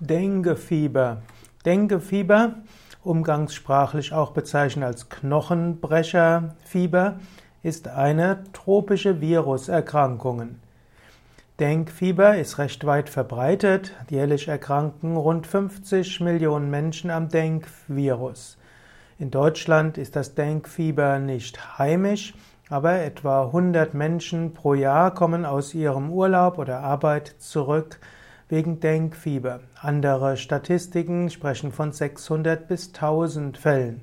[0.00, 1.22] Denguefieber.
[1.64, 2.56] Denguefieber,
[3.04, 7.20] umgangssprachlich auch bezeichnet als Knochenbrecherfieber,
[7.62, 10.56] ist eine tropische Viruserkrankung.
[11.60, 13.92] Denguefieber ist recht weit verbreitet.
[14.10, 18.58] Jährlich erkranken rund 50 Millionen Menschen am Dengue-Virus.
[19.20, 22.34] In Deutschland ist das Denguefieber nicht heimisch,
[22.68, 28.00] aber etwa 100 Menschen pro Jahr kommen aus ihrem Urlaub oder Arbeit zurück
[28.52, 29.60] wegen Denkfieber.
[29.80, 34.02] Andere Statistiken sprechen von 600 bis 1000 Fällen.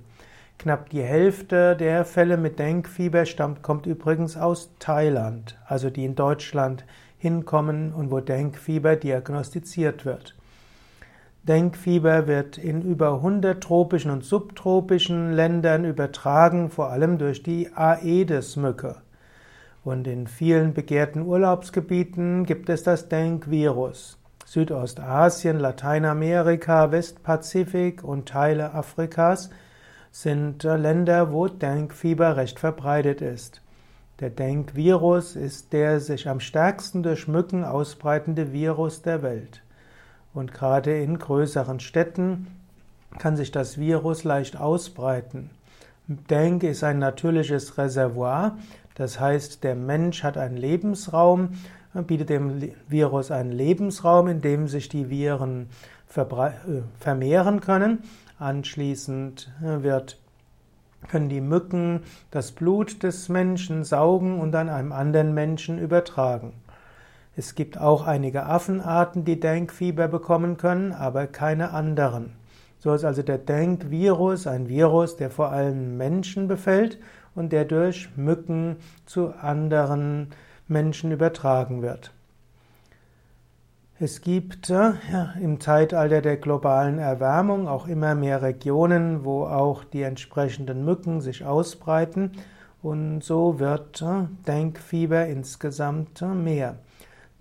[0.58, 6.16] Knapp die Hälfte der Fälle mit Denkfieber stammt, kommt übrigens aus Thailand, also die in
[6.16, 6.84] Deutschland
[7.20, 10.36] hinkommen und wo Denkfieber diagnostiziert wird.
[11.44, 18.96] Denkfieber wird in über 100 tropischen und subtropischen Ländern übertragen, vor allem durch die Aedes-Mücke.
[19.84, 24.19] Und in vielen begehrten Urlaubsgebieten gibt es das Denkvirus.
[24.50, 29.52] Südostasien, Lateinamerika, Westpazifik und Teile Afrikas
[30.12, 33.62] sind äh, Länder, wo Denkfieber recht verbreitet ist.
[34.20, 39.62] Der Denkvirus ist der sich am stärksten durch Mücken ausbreitende Virus der Welt.
[40.34, 42.48] Und gerade in größeren Städten
[43.20, 45.52] kann sich das Virus leicht ausbreiten.
[46.08, 48.58] Denk ist ein natürliches Reservoir,
[48.96, 51.50] das heißt, der Mensch hat einen Lebensraum,
[51.94, 55.70] bietet dem Virus einen Lebensraum, in dem sich die Viren
[56.16, 58.04] äh, vermehren können.
[58.38, 60.20] Anschließend äh, wird,
[61.08, 62.02] können die Mücken
[62.32, 66.54] das Blut des Menschen saugen und an einem anderen Menschen übertragen.
[67.36, 72.34] Es gibt auch einige Affenarten, die Denkfieber bekommen können, aber keine anderen.
[72.80, 76.98] So ist also der Denkvirus ein Virus, der vor allem Menschen befällt
[77.36, 80.32] und der durch Mücken zu anderen
[80.70, 82.12] Menschen übertragen wird.
[84.02, 89.84] Es gibt äh, ja, im Zeitalter der globalen Erwärmung auch immer mehr Regionen, wo auch
[89.84, 92.32] die entsprechenden Mücken sich ausbreiten
[92.82, 96.78] und so wird äh, Denkfieber insgesamt äh, mehr.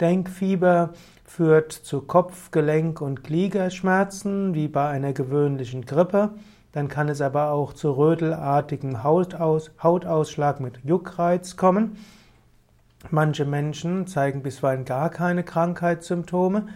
[0.01, 0.91] Denkfieber
[1.25, 6.31] führt zu Kopf-, Gelenk- und Gliederschmerzen wie bei einer gewöhnlichen Grippe.
[6.73, 11.97] Dann kann es aber auch zu rödelartigen Hautaus Hautausschlag mit Juckreiz kommen.
[13.11, 16.67] Manche Menschen zeigen bisweilen gar keine Krankheitssymptome.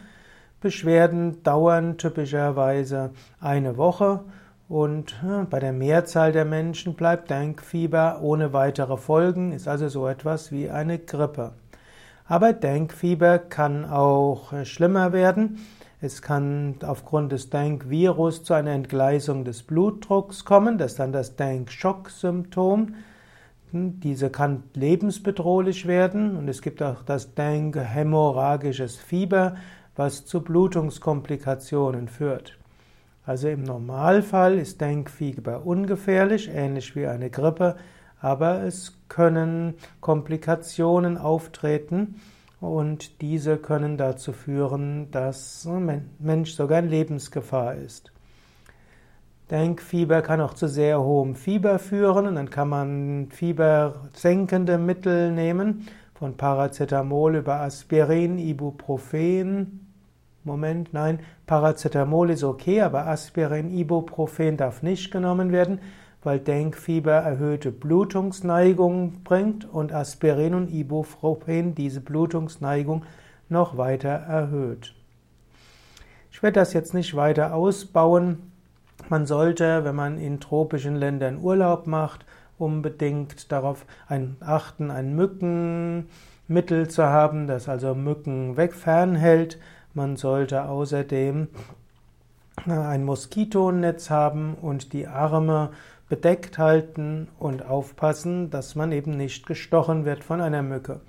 [0.60, 3.10] Beschwerden dauern typischerweise
[3.40, 4.20] eine Woche
[4.68, 5.16] und
[5.50, 10.70] bei der Mehrzahl der Menschen bleibt Denkfieber ohne weitere Folgen, ist also so etwas wie
[10.70, 11.52] eine Grippe.
[12.26, 15.58] Aber Denkfieber kann auch schlimmer werden.
[16.00, 21.36] Es kann aufgrund des Denkvirus zu einer Entgleisung des Blutdrucks kommen, das ist dann das
[21.36, 22.94] Denkschock-Symptom.
[23.74, 29.56] Diese kann lebensbedrohlich werden und es gibt auch das Denk-hämorrhagisches Fieber,
[29.96, 32.58] was zu Blutungskomplikationen führt.
[33.24, 37.76] Also im Normalfall ist Denkfieber ungefährlich, ähnlich wie eine Grippe,
[38.20, 42.20] aber es können Komplikationen auftreten
[42.60, 48.12] und diese können dazu führen, dass ein Mensch sogar in Lebensgefahr ist.
[49.52, 55.86] Denkfieber kann auch zu sehr hohem Fieber führen und dann kann man fiebersenkende Mittel nehmen,
[56.14, 59.92] von Paracetamol über Aspirin, Ibuprofen.
[60.42, 65.80] Moment, nein, Paracetamol ist okay, aber Aspirin, Ibuprofen darf nicht genommen werden,
[66.22, 73.04] weil Denkfieber erhöhte Blutungsneigung bringt und Aspirin und Ibuprofen diese Blutungsneigung
[73.50, 74.94] noch weiter erhöht.
[76.30, 78.51] Ich werde das jetzt nicht weiter ausbauen.
[79.08, 82.24] Man sollte, wenn man in tropischen Ländern Urlaub macht,
[82.58, 83.84] unbedingt darauf
[84.40, 89.58] achten, ein Mückenmittel zu haben, das also Mücken weg fernhält.
[89.94, 91.48] Man sollte außerdem
[92.66, 95.70] äh, ein Moskitonetz haben und die Arme
[96.08, 101.00] bedeckt halten und aufpassen, dass man eben nicht gestochen wird von einer Mücke.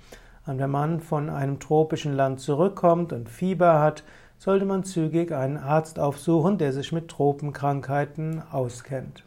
[0.46, 4.02] Und wenn man von einem tropischen Land zurückkommt und Fieber hat,
[4.38, 9.24] sollte man zügig einen Arzt aufsuchen, der sich mit Tropenkrankheiten auskennt.